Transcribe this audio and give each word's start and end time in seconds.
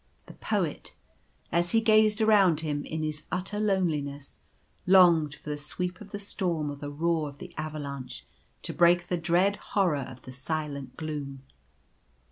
The 0.25 0.33
Poet, 0.33 0.95
as 1.51 1.73
he 1.73 1.79
gazed 1.79 2.21
around 2.21 2.61
him, 2.61 2.83
in 2.85 3.03
his 3.03 3.27
utter 3.31 3.59
loneliness, 3.59 4.39
longed 4.87 5.35
for 5.35 5.51
the 5.51 5.59
sweep 5.59 6.01
of 6.01 6.09
the 6.09 6.17
storm 6.17 6.71
or 6.71 6.75
the 6.75 6.89
roar 6.89 7.29
of 7.29 7.37
the 7.37 7.53
avalanche 7.55 8.25
to 8.63 8.73
break 8.73 9.03
the 9.05 9.17
dread 9.17 9.57
horror 9.57 9.99
of 10.09 10.23
the 10.23 10.31
silent 10.33 10.97
gloom. 10.97 11.43